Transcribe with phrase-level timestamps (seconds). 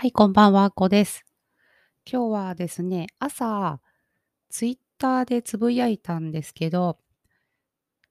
[0.00, 1.26] はい、こんばんは、こです。
[2.10, 3.82] 今日はですね、朝、
[4.48, 6.96] ツイッターでつぶやいたんですけど、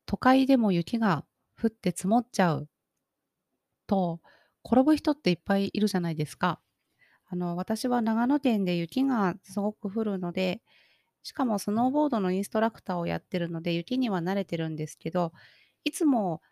[0.05, 1.25] 都会でも雪が
[1.59, 2.69] 降って積もっちゃう
[3.87, 4.21] と、
[4.63, 6.61] 転ぶ人っていっぱいいるじゃないですか。
[7.25, 10.61] あの、私は長野県で雪がすごく降るので、
[11.23, 15.33] しかもスノーボードのインストラクターをやってるので、雪には慣れてるんですけど、
[15.85, 16.43] いつも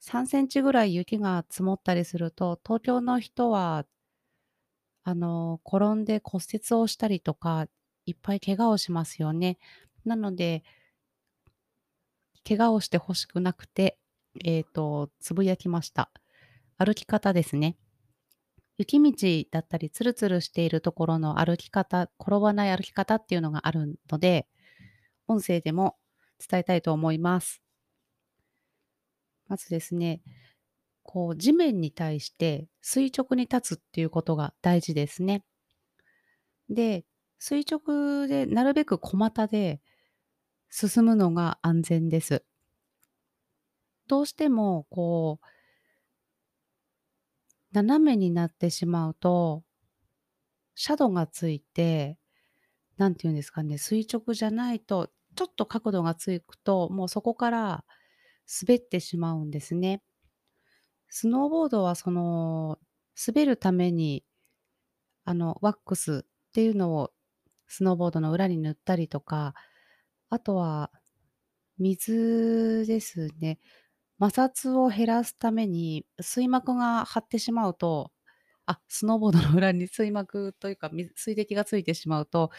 [0.00, 3.84] 3センチぐらい雪が積もったりすると、東京の人は
[5.04, 7.66] あの、転んで骨折をしたりとか、
[8.06, 9.58] いっぱい怪我をしますよね。
[10.04, 10.64] なので、
[12.46, 13.98] 怪我をして欲しくなくて、
[14.44, 16.10] えっと、つぶやきました。
[16.78, 17.76] 歩き方ですね。
[18.76, 24.48] 雪道だったり、ツルツルしているところの歩き方、転ばない歩き方っていうのがあるので、
[25.28, 25.96] 音声でも
[26.38, 27.62] 伝えたいと思います。
[29.48, 30.20] まずですね、
[31.04, 35.44] こう地面に対して垂直に立つっていうことが大事ですね。
[36.68, 37.04] で、
[37.38, 39.80] 垂直でなるべく小股で
[40.70, 42.44] 進むのが安全です。
[44.08, 45.46] どうしてもこう
[47.72, 49.64] 斜めになってしまうと、
[50.76, 52.18] シャドウがついて、
[52.96, 57.84] なんて言うんですかね、垂直じゃないと、ちょっと角度がつくと、もうそこから
[58.62, 60.02] 滑ってしまうんですね。
[61.16, 62.76] スノーボードはその、
[63.24, 64.24] 滑るために、
[65.24, 67.12] あの、ワックスっていうのを
[67.68, 69.54] スノーボードの裏に塗ったりとか、
[70.30, 70.90] あとは
[71.78, 73.60] 水ですね。
[74.20, 78.12] 摩擦を減らすために水膜が張ってしまうと、
[78.66, 82.50] あ、スノーボードの裏に水膜というか、水滴がついてしまうと、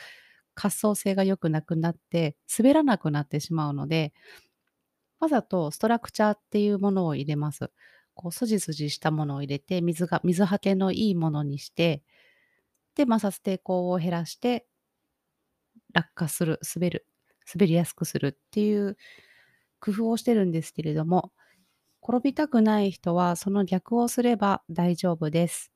[0.58, 4.14] 滑走性が良くなくなって、滑らなくなってしまうので、
[5.20, 7.70] わざとストラクチャーっていうものを入れます。
[8.16, 12.04] こう、スジスジしたものを入れて、水が水はけのいいものにして、
[12.96, 14.68] で、摩擦抵抗を減らして、
[15.94, 17.08] 落下する、滑る、
[17.54, 18.98] 滑りやすくするっていう
[19.80, 21.32] 工夫をしてるんですけれども、
[22.08, 25.72] 転びたくない人はその逆をすれば大丈夫です。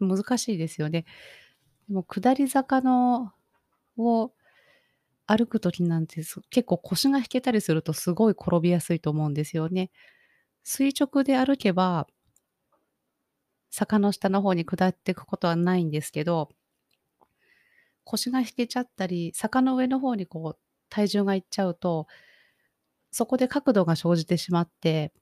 [0.00, 1.04] 難しいですよね。
[1.88, 3.32] でも下り坂の
[3.96, 4.32] を
[5.28, 9.90] 歩く時なんて、結構腰が引けたりするとすごい転びやすいと思うんですよね。
[10.64, 12.08] 垂直で歩けば、
[13.70, 16.48] 坂の下の方に下っていくことはないんですけど、
[18.04, 20.58] 腰が引けちゃったり、坂の上の方にこう
[20.88, 22.06] 体重がいっちゃうと、
[23.10, 25.12] そこで角度が生じてしまって、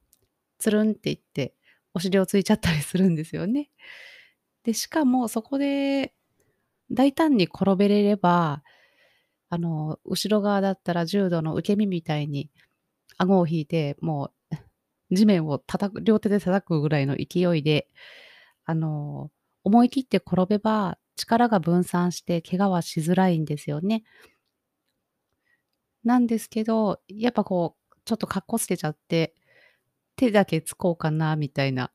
[0.58, 1.54] つるんっていって、
[1.94, 3.70] お尻をついちゃったりするんですよね。
[4.62, 6.14] で、しかもそこで
[6.92, 8.62] 大胆に転べれれば、
[9.50, 12.50] あの、後ろ側だったら重度の受け身みたいに
[13.18, 14.32] 顎を引いて、も
[15.10, 17.88] う地面を叩く両手で叩くぐらいの勢いで、
[18.66, 19.30] あの、
[19.64, 24.04] 思い切って転べば力が分散して怪我はしづらいんですよね。
[26.04, 29.34] なんですけど、やっぱこう、ちょっとかっこつけちゃって、
[30.16, 31.86] 手だけつこうかなみたいな。
[31.86, 31.90] っ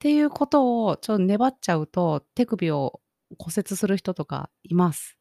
[0.00, 3.00] ていうことをちょっと粘っちゃうと、手首を
[3.38, 5.15] 骨折する人とかいます。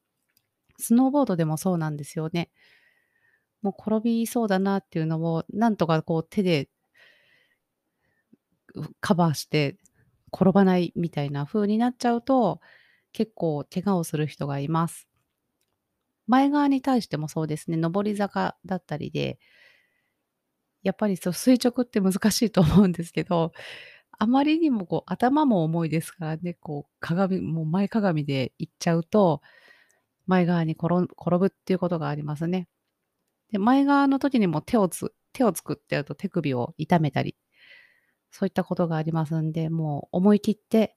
[0.77, 2.49] スノーボードでもそうなんですよね。
[3.61, 6.69] もう転びそうだなっていうのを、なんとかこう手で
[9.01, 9.77] カバーして
[10.33, 12.59] 転ばないみたいな風になっちゃうと、
[13.13, 15.07] 結構怪我をする人がいます。
[16.27, 19.39] 前側に対してもそうですね、上り坂だったりで、
[20.83, 23.51] やっぱりそう垂直って難しいと思うんですけど、
[24.17, 29.41] あまりにもこう頭も重いですからね、こう鏡もう前かがみで行っちゃうと
[30.27, 32.67] 前側に転ぶっていうことがありますね。
[33.51, 37.35] で、前側の時にも手をつ手を作ってやると手首を痛めたり、
[38.31, 40.95] そういったことがありますんで、もう思い切って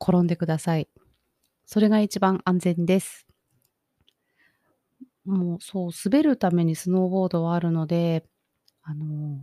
[0.00, 0.88] 転んでください。
[1.66, 3.26] それが一番安全です。
[5.24, 8.24] もう、そう、滑るためにスノーボードはあるので、
[8.82, 9.40] あの、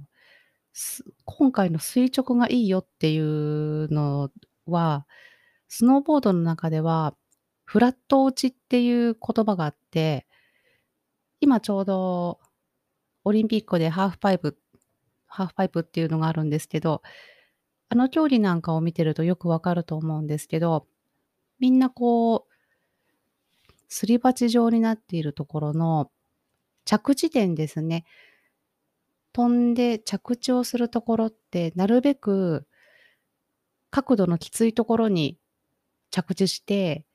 [1.26, 4.32] 今回の垂直がいいよっていうの
[4.66, 5.06] は、
[5.68, 7.16] スノーボードの中では
[7.66, 10.28] フラット落ちっていう言葉があって、
[11.42, 12.40] 今ちょうど
[13.26, 14.58] オリンピックでハーフパイプ
[15.28, 17.02] ハーフパイプっていうのがあるんですけど、
[17.90, 20.88] あの競技なんかを見てるとよくわかると思うんですけど、
[21.60, 26.12] みんなこう、すり鉢状になっているところの
[26.86, 28.06] 着地点ですね。
[29.34, 32.68] 飛んで着地をするところって、なるべく
[33.90, 35.38] 角度のきついところに
[36.12, 37.06] 着地して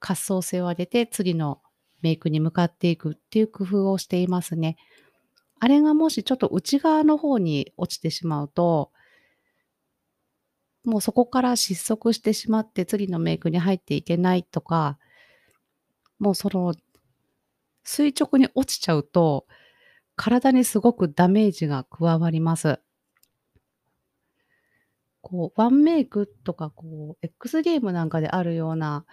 [0.00, 1.60] 滑走性を上げて次の
[2.02, 4.76] メイクに向かっていくっていう工夫をしていますね。
[5.58, 8.90] あれがもしちょっと内側の方に落ちてしまうと、
[10.84, 14.98] もうそこから失速してしまって次のメイクに入っていけないとか、
[16.18, 16.74] もうその、
[17.84, 19.46] 垂直に落ちちゃうと、
[20.16, 22.80] 体にすごくダメージが加わります。
[25.20, 29.04] こう、ワンメイクとか、こう、X ゲームなんかであるような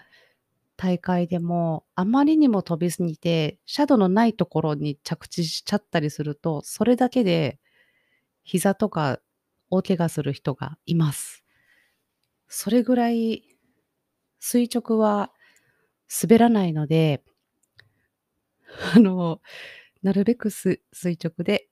[0.78, 7.60] 大会でも、あまりにも飛びすぎて、シャドウのないところに着地しちゃったりすると、それだけで
[8.44, 9.20] 膝とか
[9.70, 11.44] 大怪我する人がいます。
[12.48, 13.44] それぐらい
[14.40, 15.32] 垂直は
[16.22, 17.24] 滑らないので、
[18.96, 19.42] あの、
[20.04, 21.68] なるべく垂直で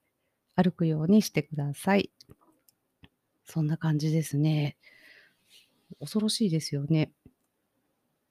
[0.56, 2.12] 歩くようにしてください。
[3.46, 4.78] そんな感じですね。
[6.00, 7.12] 恐ろしいですよね。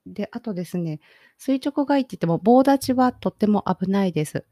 [0.06, 1.00] で、あとですね、
[1.38, 4.44] 垂直がいいって言っても棒立ちはとっても危ないです。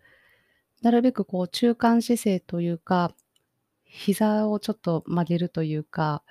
[0.83, 3.15] なるべくこう中間姿勢というか、
[3.85, 6.23] 膝をちょっと曲げるというか、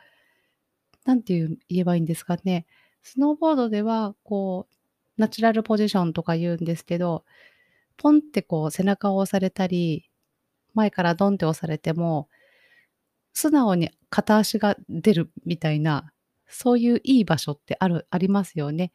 [1.05, 2.65] なんて言えばいいんですかね。
[3.03, 4.75] スノーボードでは、こう、
[5.21, 7.25] ナチュラルポジションとか言うんですけど、
[7.97, 10.09] ポンってこう背中を押されたり、
[10.75, 12.29] 前からドンって押されても、
[13.33, 16.11] 素直に片足が出るみたいな、
[16.51, 18.91] そういういい場所ってある、ありますよね。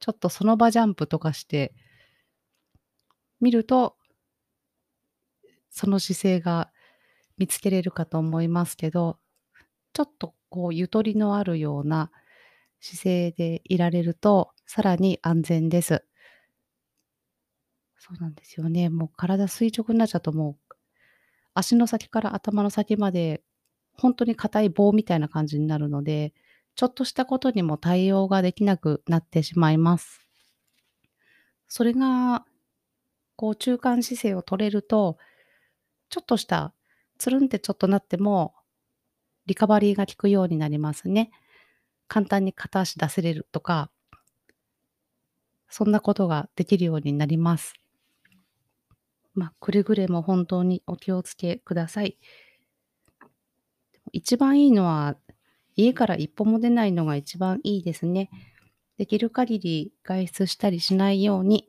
[0.00, 1.74] ちょっとその場ジャンプとかして、
[3.40, 3.96] 見ると、
[5.70, 6.70] その姿勢が
[7.38, 9.18] 見つけれるかと思いますけど、
[9.94, 12.10] ちょっとこうゆとりのあるような
[12.80, 16.04] 姿勢でいられると、さらに安全です。
[17.98, 18.88] そうなんですよね。
[18.88, 20.74] もう体垂直になっちゃうともう、
[21.54, 23.42] 足の先から頭の先まで、
[23.94, 26.34] 本当に硬い棒みたいな感じになるので、
[26.76, 30.20] ちょっとしたことにも対応ができなくなってしまいます。
[31.68, 32.44] それが、
[33.34, 35.18] こう中間姿勢を取れると、
[36.10, 36.72] ちょっとした
[37.18, 38.54] つるんってちょっとなっても、
[39.46, 41.30] リカバリーが効くようになりますね。
[42.08, 43.90] 簡単に片足出せれるとか、
[45.68, 47.74] そんなことができるようになります。
[49.34, 52.18] まあ、くれぐれも本当にお気をつけください。
[54.12, 55.16] 一番いいのは、
[55.76, 58.30] 家から一歩も出ないのが一番いいですね。
[58.96, 61.68] できる限り外出したりしないように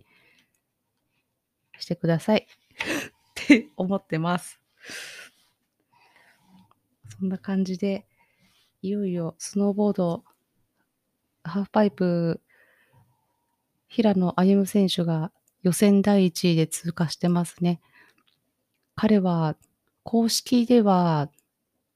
[1.77, 2.47] してください。
[2.47, 4.59] って思ってます。
[7.19, 8.05] そんな感じで、
[8.81, 10.23] いよいよスノーボード、
[11.43, 12.41] ハーフパイプ、
[13.87, 15.31] 平野歩夢選手が
[15.63, 17.81] 予選第1位で通過してますね。
[18.95, 19.55] 彼は
[20.03, 21.29] 公式では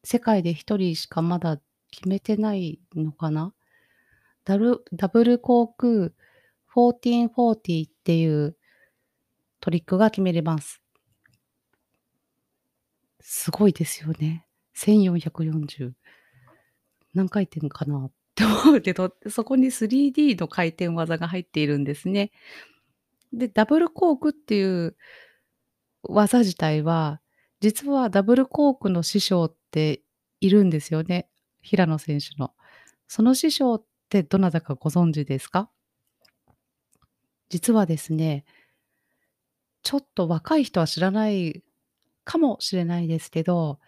[0.03, 1.59] 世界で1人しかまだ
[1.91, 3.53] 決めてないのかな？
[4.43, 6.15] ダルダブルコーク
[6.73, 8.55] 1440っていう
[9.59, 10.81] トリックが決めれます。
[13.19, 14.45] すごいですよね。
[14.75, 15.91] 1440。
[17.13, 22.31] 何回転かなって思うけど、そこに 3D の回転技が入っているんですね。
[23.33, 24.95] で、ダブルコークっていう
[26.03, 27.21] 技自体は、
[27.59, 30.01] 実はダブルコークの師匠って
[30.39, 31.29] いるんですよね。
[31.61, 32.53] 平野選手の。
[33.07, 35.69] その師匠ってどなたかご存知ですか？
[37.49, 38.45] 実はですね、
[39.83, 41.63] ちょっと若い人は知らない
[42.23, 43.79] かもしれないですけど、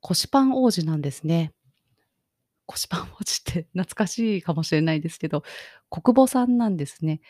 [0.00, 1.52] 腰パン王子なんですね。
[2.66, 5.44] 腰パン王子って懐かしいかもしれないですけど、
[5.90, 7.20] 国母さんなんですね。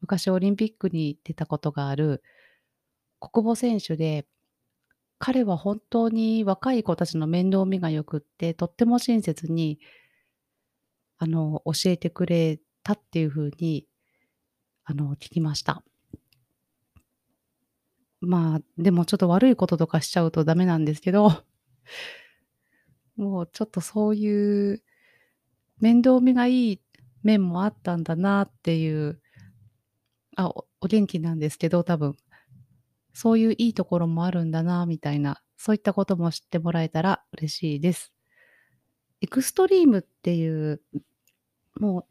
[0.00, 2.22] 昔オリンピックに出たことがある
[3.18, 4.26] 国母選手で、
[5.20, 9.78] 彼は本当に若い子たちの面倒見が良くって、とっても親切に、
[11.18, 13.86] あの、教えてくれたっていう風に、
[14.84, 15.84] あの、聞きました。
[18.20, 21.30] まあ、でもちょっと悪いこととかしちゃうとダメなんですけど、
[23.16, 24.82] もうちょっとそういう
[25.80, 26.80] 面倒見がいい
[27.22, 29.20] 面もあったんだなっていう
[30.36, 30.48] あ、
[30.80, 32.16] お元気なんですけど、多分。
[33.12, 38.12] そういういいところもあるんだなみたいな、そういったことも知ってもらえたら嬉しいです。
[39.20, 40.80] エクストリームっていう、
[41.78, 42.04] もう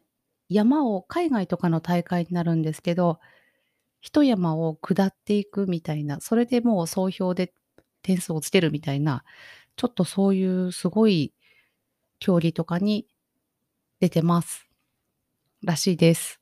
[0.49, 3.19] 山を海外とかの大会になるんですけど、
[4.01, 7.53] 一山を下っていくみたいな、それでもう総評で
[8.01, 9.23] 点数をつけるみたいな、
[9.75, 11.33] ちょっとそういうすごい
[12.19, 13.07] 競技とかに
[13.99, 14.67] 出てます。
[15.63, 16.39] らしいです。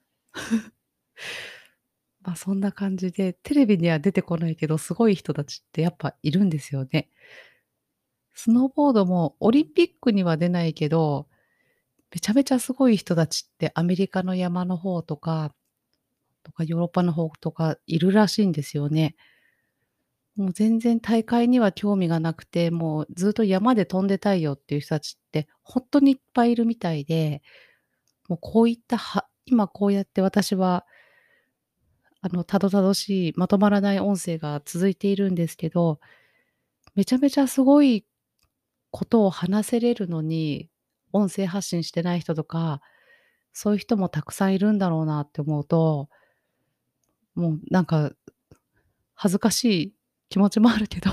[2.27, 7.09] まあ、そんな感じで、テレビには出てこないけど、すごい人たちってやっぱいるんですよね。
[8.33, 11.29] スノーボードもオリンピックには出ないけど、
[12.11, 15.53] めちゃめちゃすごい人たちってアメリカの山の方とか、
[16.43, 19.15] とかヨーロッパの方とかいるらしいんですよね。
[20.35, 27.41] もう全然大会には興味がなくて、もうずっと山で飛んでたいよっていう人たちってほんとにいっぱいいるみたいで、
[28.27, 30.85] もうこういったは今こうやって私は
[32.31, 35.99] あの、たどたどしい、まとまらない音声が続いているんですけど、
[36.95, 38.05] めちゃめちゃすごい
[38.91, 40.69] ことを話せれるのに、
[41.13, 42.81] 音声発信してない人とか、
[43.53, 46.09] そういう人もたくさんいるんだろうなって思うと
[47.37, 48.11] もうなんか、
[49.13, 49.93] 恥ずかしい
[50.29, 51.11] 気持ちもあるけど、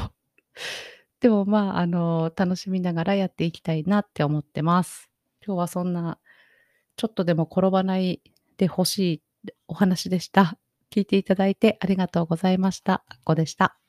[1.20, 5.10] でも、まあ、あの、楽しみながらやっていきたいなって思ってます。
[5.46, 6.18] 今日はそんな、
[6.96, 8.22] ちょっとでも転ばない
[8.56, 9.22] で欲しい
[9.68, 10.58] お話でした。
[10.94, 13.04] 聞いていただいてありがとうございました。
[13.08, 13.83] あっこでした。